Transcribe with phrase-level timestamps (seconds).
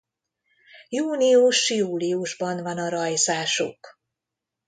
[0.89, 3.99] Június-júliusban van a rajzásuk.